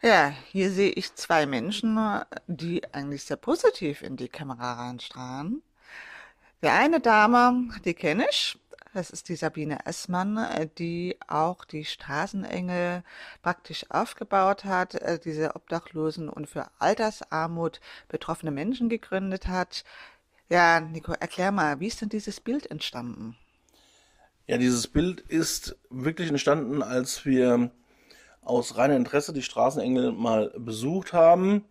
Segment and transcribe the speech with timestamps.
[0.00, 1.98] Ja, hier sehe ich zwei Menschen,
[2.46, 5.60] die eigentlich sehr positiv in die Kamera reinstrahlen.
[6.62, 8.56] Die eine Dame, die kenne ich.
[8.94, 13.02] Das ist die Sabine Essmann, die auch die Straßenengel
[13.42, 19.84] praktisch aufgebaut hat, diese Obdachlosen und für Altersarmut betroffene Menschen gegründet hat.
[20.48, 23.36] Ja, Nico, erklär mal, wie ist denn dieses Bild entstanden?
[24.46, 27.70] Ja, dieses Bild ist wirklich entstanden, als wir
[28.48, 31.64] aus reinem Interesse die Straßenengel mal besucht haben.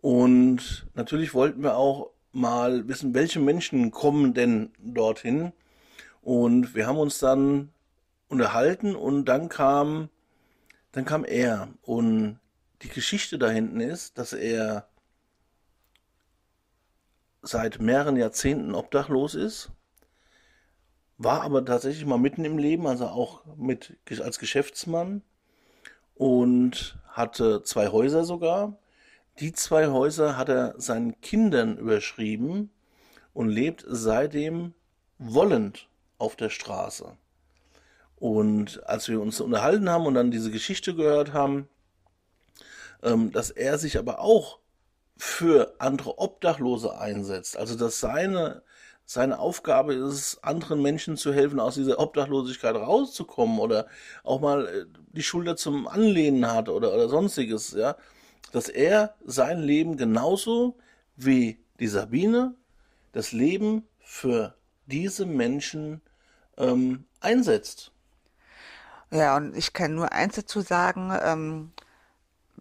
[0.00, 5.52] Und natürlich wollten wir auch mal wissen, welche Menschen kommen denn dorthin.
[6.22, 7.72] Und wir haben uns dann
[8.28, 10.10] unterhalten und dann kam,
[10.92, 11.68] dann kam er.
[11.82, 12.38] Und
[12.82, 14.88] die Geschichte da hinten ist, dass er
[17.42, 19.70] seit mehreren Jahrzehnten obdachlos ist,
[21.16, 25.22] war aber tatsächlich mal mitten im Leben, also auch mit, als Geschäftsmann
[26.20, 28.76] und hatte zwei Häuser sogar.
[29.38, 32.68] Die zwei Häuser hat er seinen Kindern überschrieben
[33.32, 34.74] und lebt seitdem
[35.16, 37.16] wollend auf der Straße.
[38.16, 41.70] Und als wir uns unterhalten haben und dann diese Geschichte gehört haben,
[43.02, 44.58] ähm, dass er sich aber auch
[45.16, 48.60] für andere Obdachlose einsetzt, also dass seine
[49.12, 53.88] seine Aufgabe ist es, anderen Menschen zu helfen, aus dieser Obdachlosigkeit rauszukommen oder
[54.22, 57.96] auch mal äh, die Schulter zum Anlehnen hat oder, oder sonstiges, ja,
[58.52, 60.78] dass er sein Leben genauso
[61.16, 62.54] wie die Sabine
[63.10, 64.54] das Leben für
[64.86, 66.02] diese Menschen
[66.56, 67.90] ähm, einsetzt.
[69.10, 71.72] Ja, und ich kann nur eins dazu sagen, ähm,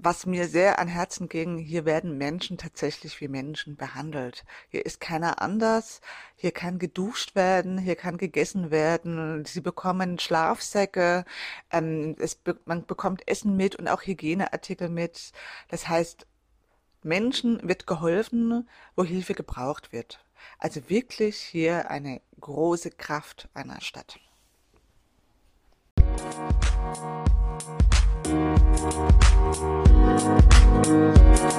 [0.01, 4.45] was mir sehr an Herzen ging, hier werden Menschen tatsächlich wie Menschen behandelt.
[4.69, 5.99] Hier ist keiner anders,
[6.37, 11.25] hier kann geduscht werden, hier kann gegessen werden, sie bekommen Schlafsäcke,
[11.69, 15.33] ähm, es, man bekommt Essen mit und auch Hygieneartikel mit.
[15.67, 16.25] Das heißt,
[17.03, 20.23] Menschen wird geholfen, wo Hilfe gebraucht wird.
[20.59, 24.17] Also wirklich hier eine große Kraft einer Stadt.
[28.81, 29.03] Thank
[31.53, 31.58] you.